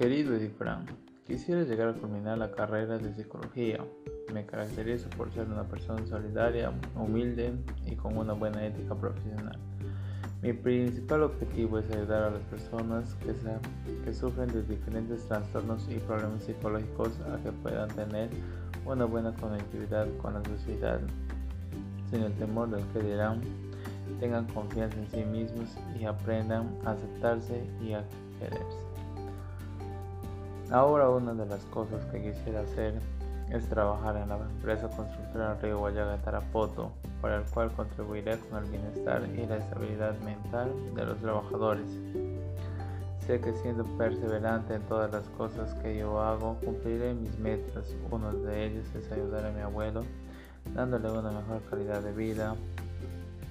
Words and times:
Querido 0.00 0.34
Edifran, 0.34 0.86
quisiera 1.26 1.62
llegar 1.62 1.88
a 1.88 1.92
culminar 1.92 2.38
la 2.38 2.50
carrera 2.52 2.96
de 2.96 3.12
psicología. 3.12 3.84
Me 4.32 4.46
caracterizo 4.46 5.10
por 5.10 5.30
ser 5.30 5.46
una 5.46 5.64
persona 5.64 6.06
solidaria, 6.06 6.72
humilde 6.96 7.52
y 7.84 7.96
con 7.96 8.16
una 8.16 8.32
buena 8.32 8.64
ética 8.64 8.94
profesional. 8.94 9.58
Mi 10.40 10.54
principal 10.54 11.24
objetivo 11.24 11.78
es 11.78 11.90
ayudar 11.90 12.22
a 12.22 12.30
las 12.30 12.40
personas 12.44 13.14
que, 13.16 13.34
que 14.02 14.14
sufren 14.14 14.48
de 14.48 14.62
diferentes 14.62 15.28
trastornos 15.28 15.86
y 15.90 15.96
problemas 15.96 16.44
psicológicos 16.44 17.20
a 17.30 17.36
que 17.42 17.52
puedan 17.52 17.90
tener 17.90 18.30
una 18.86 19.04
buena 19.04 19.34
conectividad 19.34 20.08
con 20.22 20.32
la 20.32 20.42
sociedad, 20.44 20.98
sin 22.10 22.22
el 22.22 22.32
temor 22.36 22.70
del 22.70 22.86
que 22.94 23.00
dirán, 23.00 23.42
tengan 24.18 24.46
confianza 24.46 24.98
en 24.98 25.10
sí 25.10 25.24
mismos 25.26 25.76
y 26.00 26.06
aprendan 26.06 26.74
a 26.86 26.92
aceptarse 26.92 27.62
y 27.82 27.92
a 27.92 28.02
quererse. 28.38 28.90
Ahora 30.72 31.10
una 31.10 31.34
de 31.34 31.46
las 31.46 31.64
cosas 31.64 32.04
que 32.06 32.22
quisiera 32.22 32.60
hacer 32.60 32.94
es 33.50 33.68
trabajar 33.68 34.16
en 34.16 34.28
la 34.28 34.36
empresa 34.36 34.88
constructora 34.88 35.58
Río 35.60 35.80
Guayaga 35.80 36.18
Tarapoto, 36.18 36.92
para 37.20 37.38
el 37.38 37.42
cual 37.46 37.72
contribuiré 37.72 38.38
con 38.38 38.62
el 38.62 38.70
bienestar 38.70 39.28
y 39.34 39.46
la 39.46 39.56
estabilidad 39.56 40.16
mental 40.20 40.72
de 40.94 41.04
los 41.04 41.18
trabajadores. 41.18 41.90
Sé 43.26 43.40
que 43.40 43.52
siendo 43.54 43.82
perseverante 43.98 44.74
en 44.74 44.82
todas 44.82 45.10
las 45.10 45.24
cosas 45.30 45.74
que 45.82 45.98
yo 45.98 46.20
hago, 46.20 46.56
cumpliré 46.64 47.14
mis 47.14 47.36
metas. 47.40 47.92
Uno 48.08 48.32
de 48.32 48.66
ellos 48.66 48.86
es 48.94 49.10
ayudar 49.10 49.46
a 49.46 49.50
mi 49.50 49.62
abuelo, 49.62 50.04
dándole 50.72 51.10
una 51.10 51.32
mejor 51.32 51.62
calidad 51.68 52.00
de 52.00 52.12
vida, 52.12 52.54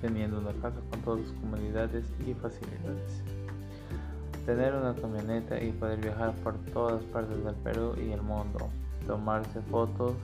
teniendo 0.00 0.40
una 0.40 0.52
casa 0.60 0.80
con 0.90 1.00
todas 1.02 1.20
sus 1.20 1.32
comodidades 1.34 2.06
y 2.26 2.34
facilidades. 2.34 3.22
Tener 4.46 4.74
una 4.74 4.94
camioneta 4.94 5.62
y 5.62 5.72
poder 5.72 6.00
viajar 6.00 6.34
por 6.42 6.54
todas 6.72 7.02
partes 7.04 7.42
del 7.44 7.54
Perú 7.56 7.94
y 7.96 8.12
el 8.12 8.20
mundo. 8.20 8.68
Tomarse 9.06 9.60
fotos 9.62 10.14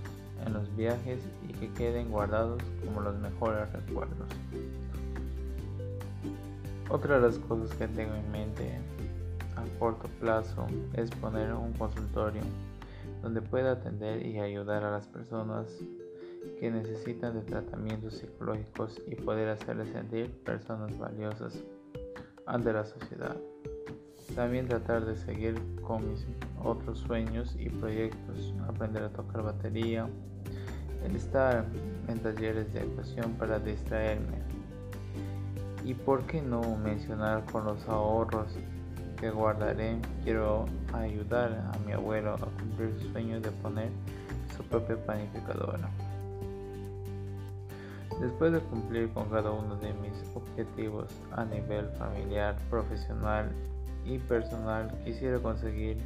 en 0.45 0.53
los 0.53 0.75
viajes 0.77 1.21
y 1.49 1.53
que 1.55 1.73
queden 1.73 2.11
guardados 2.11 2.63
como 2.85 3.01
los 3.01 3.17
mejores 3.19 3.73
recuerdos. 3.73 4.29
Otra 6.91 7.21
de 7.21 7.29
las 7.29 7.39
cosas 7.39 7.75
que 7.77 7.87
tengo 7.89 8.15
en 8.15 8.31
mente 8.33 8.79
a 9.57 9.79
corto 9.79 10.09
plazo 10.19 10.67
es 10.95 11.11
poner 11.13 11.53
un 11.53 11.73
consultorio 11.75 12.43
donde 13.23 13.41
pueda 13.43 13.73
atender 13.73 14.25
y 14.27 14.41
ayudar 14.41 14.85
a 14.85 14.91
las 14.91 15.07
personas 15.07 15.67
que 16.59 16.71
necesitan 16.71 17.35
de 17.35 17.43
tratamientos 17.43 18.15
psicológicos 18.15 19.01
y 19.07 19.15
poder 19.15 19.49
hacerles 19.49 19.91
sentir 19.91 20.31
personas 20.43 20.99
valiosas 20.99 21.63
ante 22.47 22.73
la 22.73 22.85
sociedad. 22.85 23.37
También 24.35 24.69
tratar 24.69 25.05
de 25.05 25.17
seguir 25.17 25.61
con 25.83 26.09
mis 26.11 26.27
otros 26.63 26.99
sueños 27.01 27.57
y 27.59 27.69
proyectos, 27.69 28.55
aprender 28.69 29.03
a 29.03 29.09
tocar 29.11 29.43
batería, 29.43 30.09
el 31.05 31.17
estar 31.17 31.65
en 32.09 32.19
talleres 32.19 32.73
de 32.73 32.81
actuación 32.81 33.33
para 33.33 33.59
distraerme. 33.59 34.39
Y 35.85 35.95
por 35.95 36.23
qué 36.27 36.43
no 36.43 36.61
mencionar 36.77 37.45
con 37.47 37.65
los 37.65 37.89
ahorros 37.89 38.49
que 39.19 39.31
guardaré, 39.31 39.99
quiero 40.25 40.67
ayudar 40.93 41.71
a 41.75 41.79
mi 41.87 41.93
abuelo 41.93 42.35
a 42.35 42.39
cumplir 42.39 42.95
su 43.01 43.11
sueño 43.11 43.41
de 43.41 43.51
poner 43.51 43.91
su 44.57 44.63
propia 44.65 44.97
panificadora. 45.05 45.91
Después 48.21 48.53
de 48.53 48.61
cumplir 48.61 49.11
con 49.13 49.31
cada 49.31 49.51
uno 49.51 49.77
de 49.77 49.95
mis 49.95 50.13
objetivos 50.35 51.07
a 51.33 51.45
nivel 51.45 51.87
familiar, 51.99 52.57
profesional 52.69 53.51
y 54.05 54.19
personal, 54.19 54.91
quisiera 55.05 55.39
conseguir 55.39 55.99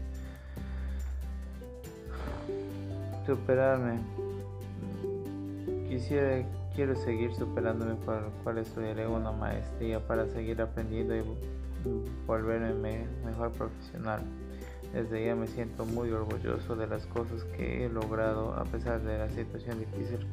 superarme. 3.27 4.01
Quisiera, 5.89 6.45
quiero 6.74 6.96
seguir 6.96 7.35
superándome 7.35 7.95
por 7.95 8.23
lo 8.23 8.30
cual 8.42 8.58
estudiaré 8.58 9.07
una 9.07 9.33
maestría 9.33 10.01
para 10.01 10.27
seguir 10.27 10.61
aprendiendo 10.61 11.17
y 11.17 11.23
volverme 12.27 13.07
mejor 13.24 13.52
profesional. 13.52 14.23
Desde 14.92 15.27
ya 15.27 15.35
me 15.35 15.46
siento 15.48 15.85
muy 15.85 16.11
orgulloso 16.11 16.77
de 16.77 16.86
las 16.86 17.07
cosas 17.07 17.42
que 17.57 17.85
he 17.85 17.89
logrado 17.89 18.55
a 18.55 18.64
pesar 18.64 19.02
de 19.02 19.19
la 19.19 19.29
situación 19.29 19.80
difícil 19.80 20.27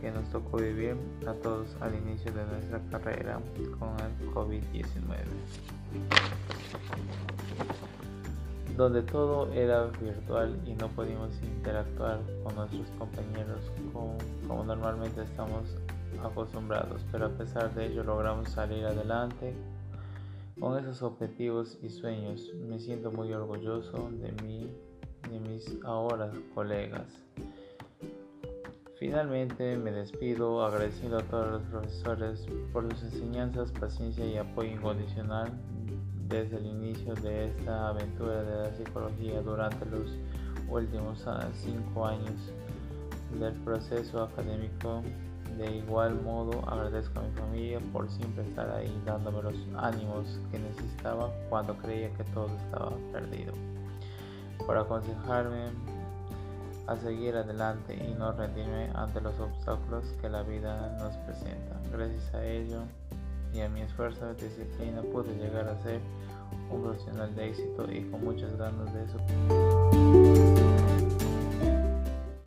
que 0.00 0.10
nos 0.10 0.28
tocó 0.30 0.56
vivir 0.56 0.96
a 1.26 1.34
todos 1.34 1.76
al 1.80 1.94
inicio 1.94 2.32
de 2.32 2.44
nuestra 2.46 2.80
carrera 2.90 3.38
con 3.78 3.90
el 4.00 4.34
COVID-19, 4.34 5.26
donde 8.80 9.02
todo 9.02 9.52
era 9.52 9.84
virtual 10.00 10.58
y 10.64 10.72
no 10.72 10.88
podíamos 10.88 11.34
interactuar 11.42 12.18
con 12.42 12.54
nuestros 12.54 12.88
compañeros 12.98 13.70
como, 13.92 14.64
normalmente 14.64 15.22
estamos 15.22 15.76
acostumbrados, 16.24 17.04
pero 17.12 17.26
a 17.26 17.28
pesar 17.28 17.74
de 17.74 17.88
ello 17.88 18.04
logramos 18.04 18.48
salir 18.48 18.86
adelante 18.86 19.54
con 20.58 20.78
esos 20.78 21.02
objetivos 21.02 21.78
y 21.82 21.90
sueños. 21.90 22.54
Me 22.54 22.78
siento 22.78 23.10
muy 23.10 23.32
orgulloso 23.34 24.10
de 24.12 24.32
mí, 24.42 24.70
de 25.30 25.40
mis 25.40 25.76
ahora 25.84 26.32
colegas. 26.54 27.29
Finalmente 29.00 29.78
me 29.78 29.92
despido 29.92 30.62
agradeciendo 30.62 31.16
a 31.16 31.22
todos 31.22 31.52
los 31.52 31.62
profesores 31.62 32.46
por 32.70 32.82
sus 32.92 33.04
enseñanzas, 33.04 33.72
paciencia 33.72 34.26
y 34.26 34.36
apoyo 34.36 34.72
incondicional 34.72 35.50
desde 36.28 36.58
el 36.58 36.66
inicio 36.66 37.14
de 37.14 37.46
esta 37.46 37.88
aventura 37.88 38.42
de 38.42 38.56
la 38.56 38.74
psicología 38.74 39.40
durante 39.40 39.86
los 39.86 40.18
últimos 40.68 41.26
ah, 41.26 41.48
cinco 41.54 42.06
años 42.06 42.52
del 43.38 43.54
proceso 43.64 44.22
académico. 44.22 45.02
De 45.56 45.78
igual 45.78 46.20
modo 46.20 46.62
agradezco 46.68 47.20
a 47.20 47.22
mi 47.22 47.30
familia 47.30 47.80
por 47.94 48.06
siempre 48.10 48.44
estar 48.44 48.70
ahí 48.70 49.02
dándome 49.06 49.42
los 49.42 49.56
ánimos 49.78 50.38
que 50.52 50.58
necesitaba 50.58 51.32
cuando 51.48 51.74
creía 51.78 52.12
que 52.18 52.24
todo 52.24 52.48
estaba 52.66 52.92
perdido. 53.12 53.54
Por 54.66 54.76
aconsejarme 54.76 55.70
a 56.86 56.96
seguir 56.96 57.36
adelante 57.36 57.94
y 57.94 58.14
no 58.14 58.32
rendirme 58.32 58.90
ante 58.94 59.20
los 59.20 59.38
obstáculos 59.38 60.04
que 60.20 60.28
la 60.28 60.42
vida 60.42 60.96
nos 60.98 61.16
presenta. 61.18 61.80
Gracias 61.92 62.34
a 62.34 62.44
ello 62.44 62.82
y 63.52 63.60
a 63.60 63.68
mi 63.68 63.82
esfuerzo 63.82 64.32
y 64.32 64.42
disciplina 64.42 65.02
pude 65.02 65.34
llegar 65.34 65.68
a 65.68 65.76
ser 65.82 66.00
un 66.70 66.82
profesional 66.82 67.34
de 67.34 67.48
éxito 67.48 67.90
y 67.90 68.02
con 68.10 68.24
muchas 68.24 68.56
ganas 68.56 68.92
de 68.92 69.04
eso. 69.04 69.18